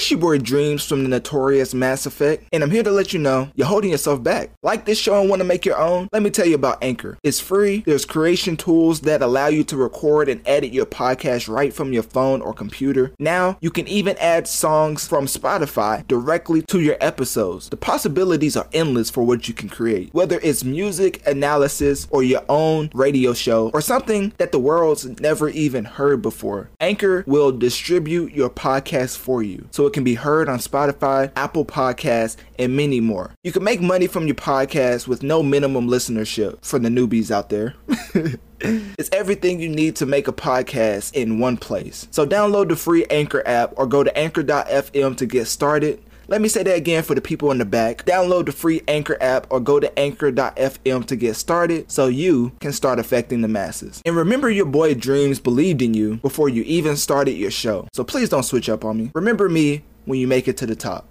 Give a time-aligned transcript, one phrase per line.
[0.00, 3.18] It's your boy Dreamz from the notorious Mass Effect, and I'm here to let you
[3.18, 4.48] know you're holding yourself back.
[4.62, 6.08] Like this show and want to make your own?
[6.10, 7.18] Let me tell you about Anchor.
[7.22, 11.74] It's free, there's creation tools that allow you to record and edit your podcast right
[11.74, 13.12] from your phone or computer.
[13.18, 17.68] Now, you can even add songs from Spotify directly to your episodes.
[17.68, 22.42] The possibilities are endless for what you can create, whether it's music, analysis, or your
[22.48, 26.70] own radio show, or something that the world's never even heard before.
[26.80, 29.68] Anchor will distribute your podcast for you.
[29.70, 33.32] So it can be heard on Spotify, Apple Podcasts, and many more.
[33.42, 37.48] You can make money from your podcast with no minimum listenership for the newbies out
[37.48, 37.74] there.
[38.60, 42.06] it's everything you need to make a podcast in one place.
[42.12, 46.00] So download the free Anchor app or go to anchor.fm to get started.
[46.30, 48.04] Let me say that again for the people in the back.
[48.04, 52.72] Download the free Anchor app or go to anchor.fm to get started so you can
[52.72, 54.00] start affecting the masses.
[54.06, 57.88] And remember, your boy Dreamz believed in you before you even started your show.
[57.92, 59.10] So please don't switch up on me.
[59.12, 61.04] Remember me when you make it to the top.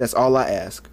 [0.00, 0.90] That's all I ask.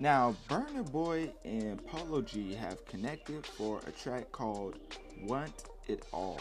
[0.00, 4.78] Now, Burna Boy and Polo G have connected for a track called
[5.24, 6.40] Want It All.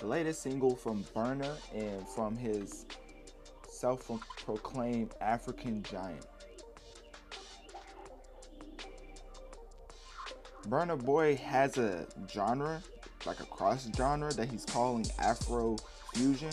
[0.00, 2.84] The latest single from Burna and from his
[3.78, 4.10] self
[4.44, 6.26] proclaimed African giant.
[10.68, 12.82] Burna Boy has a genre,
[13.24, 15.76] like a cross genre, that he's calling Afro
[16.14, 16.50] fusion.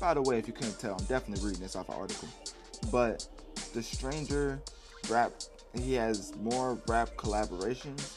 [0.00, 2.28] By the way, if you couldn't tell, I'm definitely reading this off an article.
[2.92, 3.26] But
[3.74, 4.60] the stranger
[5.10, 5.32] rap,
[5.74, 8.14] he has more rap collaborations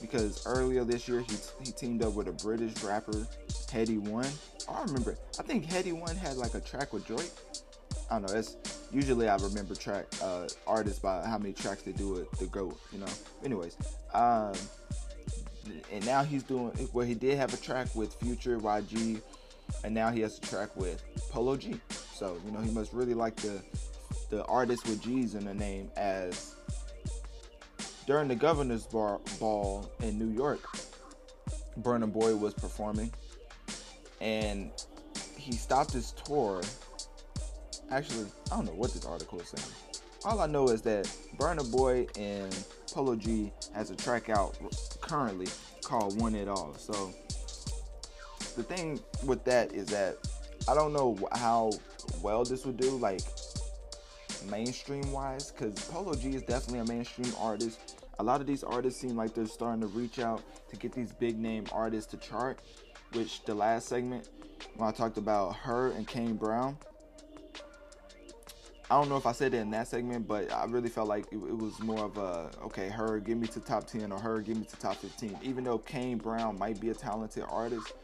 [0.00, 3.26] because earlier this year he, he teamed up with a British rapper,
[3.70, 4.26] Headie One.
[4.68, 5.16] I remember.
[5.38, 7.30] I think Headie One had like a track with Drake.
[8.10, 8.38] I don't know.
[8.38, 8.56] It's
[8.92, 12.78] usually I remember track uh, artists by how many tracks they do with the GOAT.
[12.92, 13.06] You know.
[13.44, 13.76] Anyways,
[14.12, 14.54] um,
[15.92, 16.72] and now he's doing.
[16.92, 19.20] Well, he did have a track with Future YG,
[19.84, 21.80] and now he has a track with Polo G.
[22.14, 23.62] So you know he must really like the
[24.30, 26.54] the artist with G's in the name as
[28.06, 30.60] during the governor's bar, ball in New York,
[31.80, 33.10] Burna Boy was performing
[34.24, 34.70] and
[35.36, 36.62] he stopped his tour.
[37.90, 39.72] Actually, I don't know what this article is saying.
[40.24, 41.04] All I know is that
[41.36, 42.56] Burna Boy and
[42.90, 44.56] Polo G has a track out
[45.02, 45.46] currently
[45.82, 46.74] called Want It All.
[46.78, 47.12] So
[48.56, 50.16] the thing with that is that
[50.66, 51.72] I don't know how
[52.22, 53.20] well this would do, like
[54.50, 58.00] mainstream wise, because Polo G is definitely a mainstream artist.
[58.18, 61.12] A lot of these artists seem like they're starting to reach out to get these
[61.12, 62.60] big name artists to chart
[63.14, 64.28] which the last segment
[64.76, 65.88] when I talked about H.E.R.
[65.88, 66.76] and Kane Brown.
[68.90, 71.24] I don't know if I said it in that segment, but I really felt like
[71.32, 74.40] it, it, was more of a okay, her give me to top 10 or her
[74.40, 75.38] give me to top 15.
[75.42, 77.94] Even though Kane Brown might be a talented artist,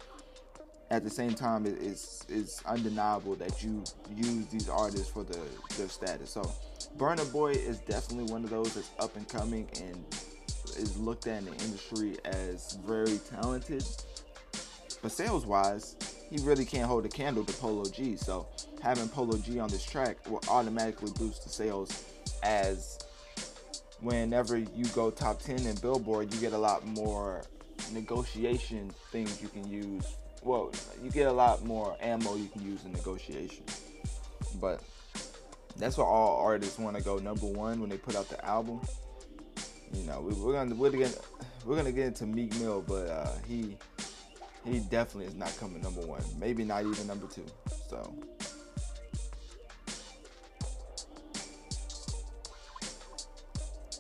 [0.91, 3.84] at the same time, it, it's it's undeniable that you
[4.16, 5.38] use these artists for the
[5.76, 6.31] their status.
[6.31, 6.50] So,
[6.97, 10.04] Burna Boy is definitely one of those that's up and coming and
[10.76, 13.84] is looked at in the industry as very talented
[15.03, 15.97] but sales wise,
[16.31, 18.16] he really can't hold a candle to Polo G.
[18.16, 18.47] So
[18.83, 22.05] having Polo G on this track will automatically boost the sales
[22.43, 22.99] as
[24.00, 27.43] whenever you go top 10 in Billboard, you get a lot more
[27.93, 30.05] negotiation things you can use.
[30.43, 30.72] Well,
[31.03, 33.65] you get a lot more ammo you can use in negotiation.
[34.61, 34.82] But
[35.77, 38.81] that's what all artists want to go number one when they put out the album.
[39.93, 41.11] You know, we, are gonna we're gonna
[41.65, 43.77] we're gonna get into Meek Mill, but uh, he
[44.65, 46.22] he definitely is not coming number one.
[46.38, 47.44] Maybe not even number two.
[47.88, 48.12] So.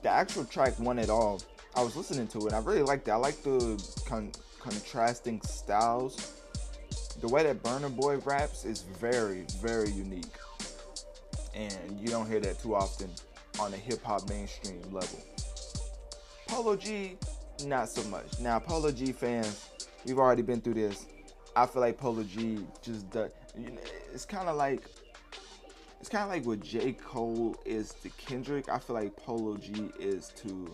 [0.02, 1.42] The actual track Want It All.
[1.76, 2.52] I was listening to it.
[2.52, 3.10] I really liked it.
[3.10, 6.34] I like the con- contrasting styles.
[7.20, 10.24] The way that Burna Boy raps is very, very unique.
[11.54, 13.10] And you don't hear that too often
[13.58, 15.20] on a hip hop mainstream level.
[16.48, 17.16] Polo G,
[17.64, 18.40] not so much.
[18.40, 19.69] Now, Polo G fans,
[20.06, 21.06] we've already been through this.
[21.56, 23.30] I feel like Polo G just does.
[24.12, 24.82] It's kind of like
[26.00, 28.68] it's kind of like what J Cole is to Kendrick.
[28.68, 30.70] I feel like Polo G is to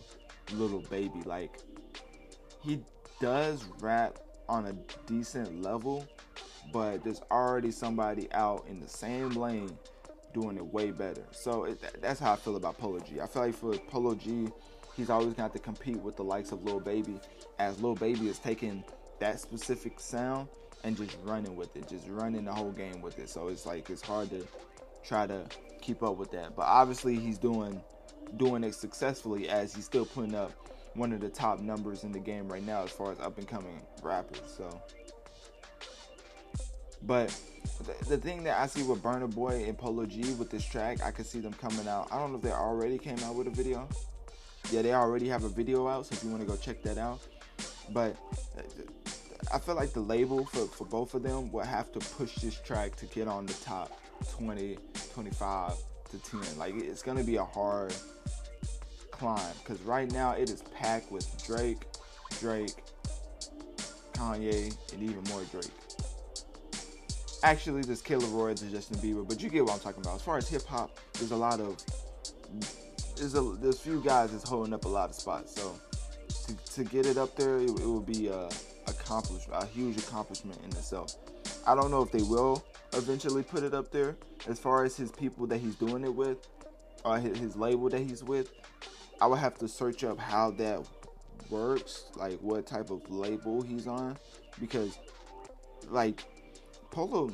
[0.52, 1.22] Lil Baby.
[1.24, 1.58] Like
[2.62, 2.80] he
[3.20, 4.18] does rap
[4.48, 4.72] on a
[5.06, 6.06] decent level,
[6.72, 9.76] but there's already somebody out in the same lane
[10.32, 11.24] doing it way better.
[11.32, 13.20] So it, that's how I feel about Polo G.
[13.20, 14.48] I feel like for Polo G,
[14.96, 17.18] he's always got to compete with the likes of Lil Baby,
[17.58, 18.84] as Lil Baby is taking
[19.20, 20.48] that specific sound
[20.84, 23.28] and just running with it, just running the whole game with it.
[23.28, 24.46] So it's like it's hard to
[25.04, 25.44] try to
[25.80, 26.56] keep up with that.
[26.56, 27.80] But obviously he's doing
[28.36, 30.52] doing it successfully as he's still putting up
[30.94, 33.46] one of the top numbers in the game right now as far as up and
[33.46, 34.40] coming rappers.
[34.56, 34.82] So
[37.02, 37.28] but
[37.84, 41.02] the, the thing that I see with Burna Boy and Polo G with this track,
[41.02, 42.08] I could see them coming out.
[42.10, 43.88] I don't know if they already came out with a video.
[44.70, 46.98] Yeah, they already have a video out, so if you want to go check that
[46.98, 47.20] out.
[47.90, 48.16] But
[49.52, 52.58] I feel like the label for, for both of them will have to push this
[52.60, 54.00] track to get on the top
[54.32, 54.78] 20,
[55.14, 55.74] 25
[56.10, 56.58] to 10.
[56.58, 57.94] Like it's gonna be a hard
[59.10, 61.84] climb because right now it is packed with Drake,
[62.40, 62.82] Drake,
[64.12, 65.70] Kanye, and even more Drake.
[67.42, 70.16] Actually, there's Kid LAROI, there's Justin Bieber, but you get what I'm talking about.
[70.16, 71.76] As far as hip hop, there's a lot of
[73.16, 75.54] there's a there's few guys that's holding up a lot of spots.
[75.54, 75.78] So
[76.46, 78.48] to, to get it up there, it, it will be a
[79.06, 81.14] accomplishment, a huge accomplishment in itself.
[81.66, 84.16] I don't know if they will eventually put it up there.
[84.48, 86.38] As far as his people that he's doing it with,
[87.04, 88.52] or his, label that he's with,
[89.20, 90.84] I would have to search up how that
[91.50, 94.16] works, like what type of label he's on,
[94.60, 94.98] because
[95.88, 96.24] like
[96.90, 97.30] Polo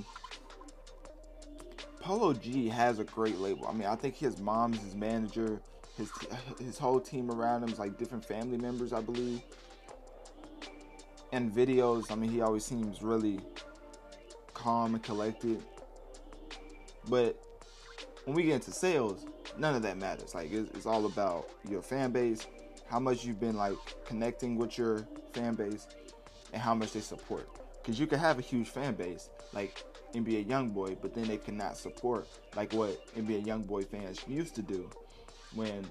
[2.01, 3.67] Polo G has a great label.
[3.67, 5.61] I mean, I think his mom's his manager,
[5.97, 6.11] his
[6.59, 9.41] his whole team around him is like different family members, I believe.
[11.32, 13.40] And videos, I mean, he always seems really
[14.55, 15.62] calm and collected.
[17.08, 17.37] But
[18.25, 19.26] when we get into sales,
[19.58, 20.34] none of that matters.
[20.34, 22.46] Like it's, it's all about your fan base,
[22.87, 25.87] how much you've been like connecting with your fan base,
[26.52, 27.49] and how much they support.
[27.81, 29.82] Because you can have a huge fan base, like
[30.14, 34.88] NBA YoungBoy, but then they cannot support like what NBA YoungBoy fans used to do
[35.55, 35.85] when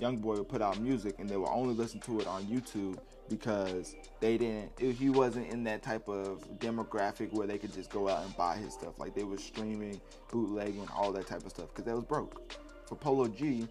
[0.00, 2.98] YoungBoy would put out music and they would only listen to it on YouTube
[3.28, 8.08] because they didn't he wasn't in that type of demographic where they could just go
[8.08, 8.98] out and buy his stuff.
[8.98, 10.00] Like they were streaming
[10.30, 12.52] bootlegging all that type of stuff because they was broke.
[12.86, 13.68] For polo g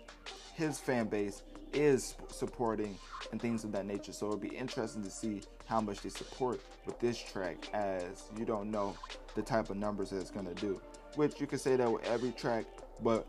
[0.56, 2.98] his fan base is supporting
[3.32, 4.12] and things of that nature.
[4.12, 8.46] So it'll be interesting to see how much they support with this track as you
[8.46, 8.96] don't know
[9.36, 10.82] the type of numbers that it's going to do
[11.16, 12.66] which you can say that with every track
[13.04, 13.26] but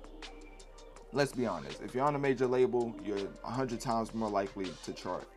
[1.12, 4.92] let's be honest if you're on a major label you're 100 times more likely to
[4.92, 5.28] chart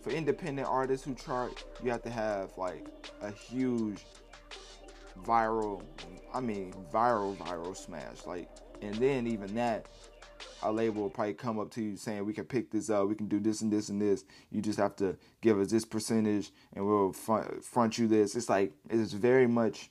[0.00, 2.86] for independent artists who chart, you have to have like
[3.20, 4.04] a huge
[5.24, 5.82] viral,
[6.32, 8.24] I mean viral viral smash.
[8.26, 8.48] Like,
[8.80, 9.86] and then even that,
[10.62, 13.14] a label will probably come up to you saying we can pick this up, we
[13.14, 14.24] can do this and this and this.
[14.50, 18.34] You just have to give us this percentage, and we'll front, front you this.
[18.34, 19.90] It's like it's very much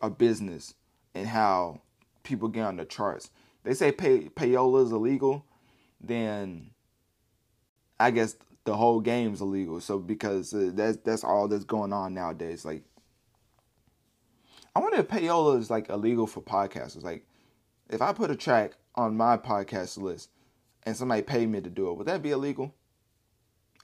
[0.00, 0.74] a business
[1.14, 1.80] and how
[2.24, 3.30] people get on the charts.
[3.64, 5.44] They say pay, payola is illegal,
[6.00, 6.70] then
[8.00, 9.80] I guess the whole game's illegal.
[9.80, 12.64] So because uh, that's that's all that's going on nowadays.
[12.64, 12.82] Like,
[14.74, 17.02] I wonder if payola is like illegal for podcasters.
[17.02, 17.26] Like,
[17.88, 20.30] if I put a track on my podcast list
[20.84, 22.74] and somebody paid me to do it, would that be illegal?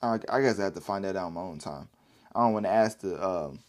[0.03, 1.89] I, I guess I have to find that out on my own time.
[2.35, 3.61] I don't want to ask the um,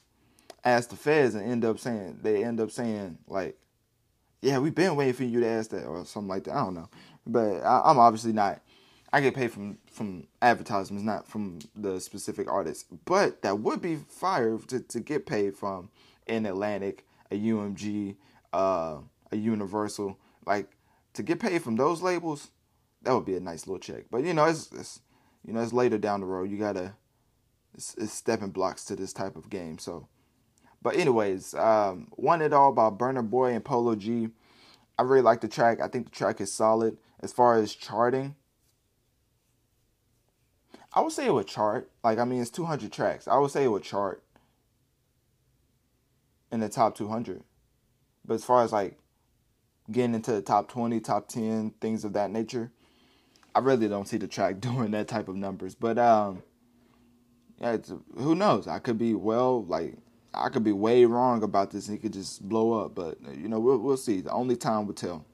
[0.64, 3.58] ask the feds and end up saying they end up saying like,
[4.42, 6.56] yeah, we've been waiting for you to ask that or something like that.
[6.56, 6.90] I don't know,
[7.26, 8.62] but I, I'm obviously not
[9.12, 12.86] I get paid from from advertisements, not from the specific artist.
[13.06, 15.90] But that would be fire to, to get paid from
[16.28, 18.16] an Atlantic, a UMG,
[18.54, 18.98] uh,
[19.32, 20.18] a Universal.
[20.46, 20.78] Like
[21.14, 22.52] to get paid from those labels,
[23.02, 24.06] that would be a nice little check.
[24.12, 25.02] But you know, it's, it's
[25.46, 26.50] you know it's later down the road.
[26.52, 26.94] You gotta
[27.74, 29.80] it's, it's stepping blocks to this type of game.
[29.80, 30.08] So,
[30.82, 34.30] but anyways, um, want it all by Burna Boy and Polo G.
[34.98, 35.82] I really like the track.
[35.82, 38.36] I think the track is solid as far as charting.
[40.94, 41.90] I would say it would chart.
[42.04, 43.28] Like I mean, it's 200 tracks.
[43.28, 44.24] I would say it would chart
[46.52, 47.44] in the top 200.
[48.26, 48.98] But as far as like
[49.92, 52.72] getting into the top 20, top 10, things of that nature,
[53.54, 55.76] I really don't see the track doing that type of numbers.
[55.76, 56.44] But um,
[57.60, 57.78] yeah,
[58.18, 58.68] who knows?
[58.68, 59.96] I could be well like
[60.40, 62.96] I could be way wrong about this and it could just blow up.
[62.96, 64.22] But you know, we'll we'll see.
[64.22, 65.26] The only time will tell.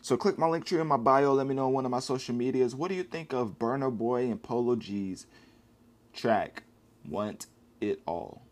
[0.00, 1.32] So click my Linktree in my bio.
[1.32, 2.74] Let me know on one of my social medias.
[2.74, 5.26] What do you think of Burna Boy and Polo G's
[6.12, 6.64] track,
[7.08, 7.46] Want
[7.80, 8.42] It All?